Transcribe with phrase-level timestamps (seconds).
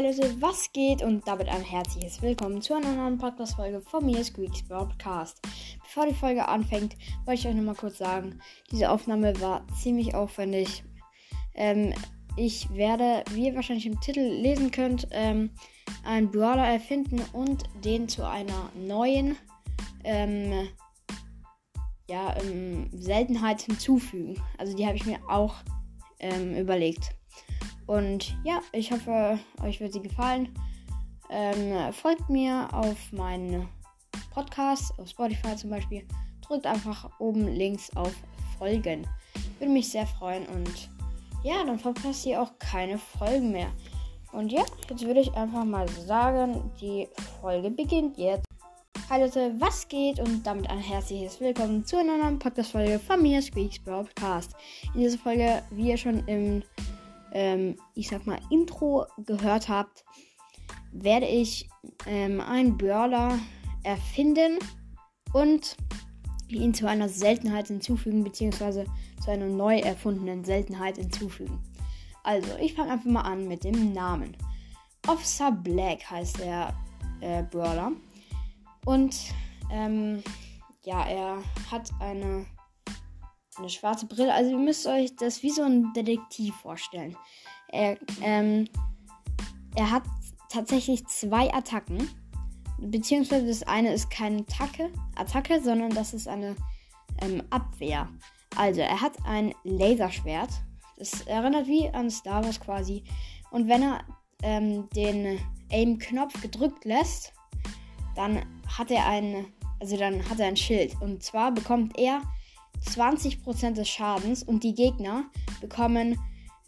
[0.00, 1.02] Hi Leute, was geht?
[1.02, 5.42] Und damit ein herzliches Willkommen zu einer neuen Podcast-Folge von mir, Squeaks Broadcast.
[5.82, 8.40] Bevor die Folge anfängt, wollte ich euch nochmal kurz sagen,
[8.72, 10.84] diese Aufnahme war ziemlich aufwendig.
[11.54, 11.92] Ähm,
[12.38, 15.50] ich werde, wie ihr wahrscheinlich im Titel lesen könnt, ähm,
[16.02, 19.36] einen Brawler erfinden und den zu einer neuen
[20.04, 20.66] ähm,
[22.08, 24.40] ja, ähm, Seltenheit hinzufügen.
[24.56, 25.56] Also die habe ich mir auch
[26.20, 27.19] ähm, überlegt.
[27.90, 30.54] Und ja, ich hoffe, euch wird sie gefallen.
[31.28, 33.68] Ähm, folgt mir auf meinen
[34.32, 36.06] Podcast, auf Spotify zum Beispiel.
[36.40, 38.14] Drückt einfach oben links auf
[38.58, 39.08] Folgen.
[39.58, 40.88] Würde mich sehr freuen und
[41.42, 43.72] ja, dann verpasst ihr auch keine Folgen mehr.
[44.30, 47.08] Und ja, jetzt würde ich einfach mal sagen, die
[47.40, 48.46] Folge beginnt jetzt.
[49.08, 50.20] Hi Leute, was geht?
[50.20, 54.54] Und damit ein herzliches Willkommen zu einer neuen Podcast-Folge von mir, Squeaks Broadcast.
[54.94, 56.62] In dieser Folge, wie ihr schon im
[57.32, 60.04] ähm, ich sag mal, Intro gehört habt,
[60.92, 61.68] werde ich
[62.06, 63.38] ähm, einen Brawler
[63.82, 64.58] erfinden
[65.32, 65.76] und
[66.48, 68.84] ihn zu einer Seltenheit hinzufügen, beziehungsweise
[69.22, 71.60] zu einer neu erfundenen Seltenheit hinzufügen.
[72.22, 74.36] Also, ich fange einfach mal an mit dem Namen.
[75.06, 76.74] Officer Black heißt der
[77.20, 77.92] äh, Brawler.
[78.84, 79.16] Und
[79.70, 80.22] ähm,
[80.84, 82.46] ja, er hat eine
[83.56, 84.32] eine schwarze Brille.
[84.32, 87.16] Also ihr müsst euch das wie so ein Detektiv vorstellen.
[87.68, 88.68] Er, ähm,
[89.74, 90.02] er hat
[90.48, 92.08] tatsächlich zwei Attacken.
[92.78, 96.56] Beziehungsweise das eine ist keine Attacke, Attacke sondern das ist eine
[97.20, 98.08] ähm, Abwehr.
[98.56, 100.50] Also er hat ein Laserschwert.
[100.96, 103.04] Das erinnert wie an Star Wars quasi.
[103.50, 104.04] Und wenn er
[104.42, 105.38] ähm, den
[105.70, 107.32] Aim-Knopf gedrückt lässt,
[108.16, 108.42] dann
[108.78, 109.46] hat er ein,
[109.78, 111.00] also dann hat er ein Schild.
[111.00, 112.22] Und zwar bekommt er
[112.86, 115.24] 20% des Schadens und die Gegner
[115.60, 116.18] bekommen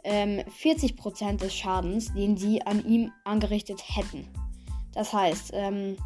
[0.04, 4.28] ähm, 40% des Schadens, den sie an ihm angerichtet hätten.
[4.92, 5.96] Das heißt, ähm,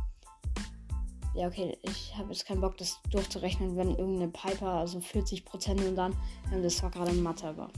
[1.34, 5.96] ja, okay, ich habe jetzt keinen Bock, das durchzurechnen, wenn irgendeine Piper, also 40% und
[5.96, 6.14] dann,
[6.52, 7.68] ähm, das war gerade Mathe, aber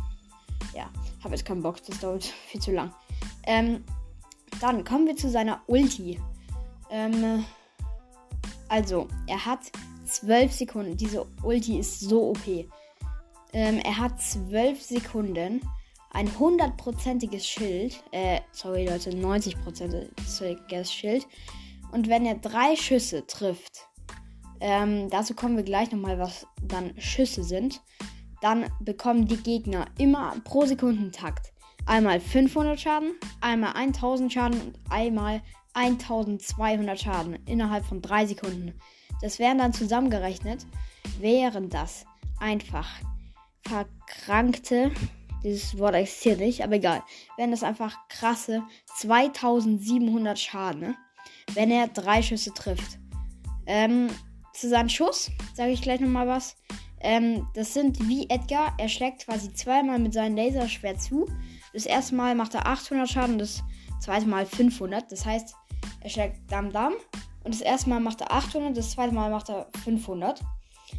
[0.75, 0.89] ja,
[1.25, 2.93] habe jetzt keinen Bock, das dauert viel zu lang.
[3.45, 3.85] Ähm,
[4.61, 6.21] dann kommen wir zu seiner Ulti.
[6.91, 7.45] Ähm,
[8.69, 9.61] also, er hat
[10.09, 10.97] 12 Sekunden.
[10.97, 12.47] Diese Ulti ist so OP.
[13.53, 15.61] Ähm, er hat 12 Sekunden.
[16.11, 18.03] Ein hundertprozentiges Schild.
[18.13, 21.27] Äh, sorry Leute, 90%iges Schild.
[21.93, 23.87] Und wenn er drei Schüsse trifft,
[24.61, 27.81] ähm, dazu kommen wir gleich nochmal, was dann Schüsse sind,
[28.41, 31.53] dann bekommen die Gegner immer pro Sekundentakt
[31.89, 35.43] einmal 500 Schaden, einmal 1000 Schaden und einmal
[35.75, 38.75] 1200 Schaden innerhalb von drei Sekunden.
[39.21, 40.67] Das wären dann zusammengerechnet,
[41.21, 42.07] wären das
[42.41, 42.89] einfach
[43.63, 44.93] verkrankte,
[45.43, 47.03] dieses Wort existiert nicht, aber egal,
[47.37, 48.63] wären das einfach krasse
[48.97, 50.95] 2700 Schaden, ne?
[51.55, 52.99] wenn er drei Schüsse trifft.
[53.67, 54.09] Ähm,
[54.53, 56.57] zu seinem Schuss sage ich gleich nochmal was.
[57.01, 61.29] Ähm, das sind wie Edgar, er schlägt quasi zweimal mit seinem Laserschwert zu.
[61.73, 63.63] Das erste Mal macht er 800 Schaden, das
[64.01, 65.11] zweite Mal 500.
[65.13, 65.55] Das heißt,
[66.01, 66.95] er schlägt Dam Dam
[67.45, 70.41] und das erste Mal macht er 800, das zweite Mal macht er 500.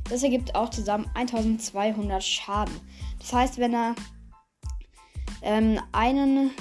[0.09, 2.75] Das ergibt auch zusammen 1200 Schaden.
[3.19, 3.95] Das heißt, wenn er
[5.41, 6.51] ähm, einen,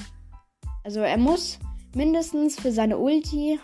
[0.84, 1.58] also er muss
[1.94, 3.58] mindestens für seine Ulti,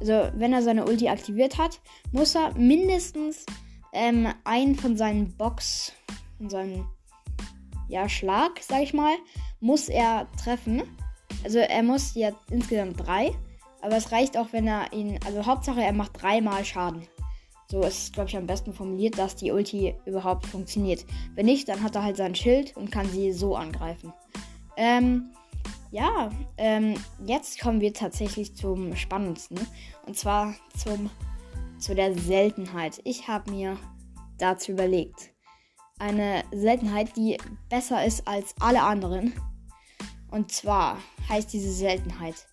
[0.00, 1.80] also wenn er seine Ulti aktiviert hat,
[2.12, 3.46] muss er mindestens
[3.92, 5.92] ähm, einen von seinen Box,
[6.38, 6.86] von seinem
[7.88, 9.14] ja, Schlag, sag ich mal,
[9.60, 10.82] muss er treffen.
[11.44, 13.32] Also er muss ja insgesamt drei.
[13.82, 15.18] Aber es reicht auch, wenn er ihn.
[15.24, 17.06] Also Hauptsache, er macht dreimal Schaden.
[17.70, 21.04] So ist, glaube ich, am besten formuliert, dass die Ulti überhaupt funktioniert.
[21.34, 24.12] Wenn nicht, dann hat er halt sein Schild und kann sie so angreifen.
[24.76, 25.30] Ähm,
[25.90, 26.94] ja, ähm,
[27.24, 29.58] jetzt kommen wir tatsächlich zum Spannendsten.
[30.06, 31.10] Und zwar zum,
[31.78, 33.00] zu der Seltenheit.
[33.04, 33.76] Ich habe mir
[34.38, 35.32] dazu überlegt.
[35.98, 37.38] Eine Seltenheit, die
[37.68, 39.32] besser ist als alle anderen.
[40.30, 40.98] Und zwar
[41.28, 42.46] heißt diese Seltenheit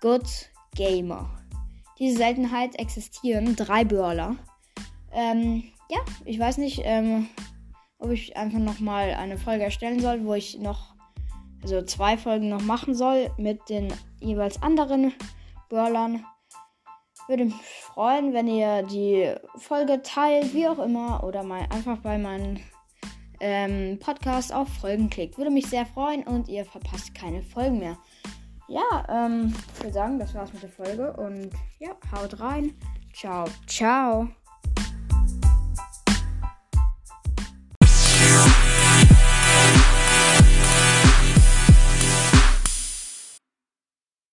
[0.00, 1.28] Good Gamer.
[1.98, 4.36] Diese Seltenheit existieren drei Brawler.
[5.12, 7.28] Ähm, ja, ich weiß nicht, ähm,
[7.98, 10.94] ob ich einfach nochmal eine Folge erstellen soll, wo ich noch,
[11.62, 15.12] also zwei Folgen noch machen soll mit den jeweils anderen
[15.68, 16.24] Brawlern.
[17.28, 22.18] Würde mich freuen, wenn ihr die Folge teilt, wie auch immer, oder mal einfach bei
[22.18, 22.60] meinem
[23.40, 25.38] ähm, Podcast auf Folgen klickt.
[25.38, 27.98] Würde mich sehr freuen und ihr verpasst keine Folgen mehr
[28.70, 32.72] ja, ähm, ich würde sagen, das war's mit der Folge und ja, haut rein.
[33.12, 34.28] Ciao, ciao.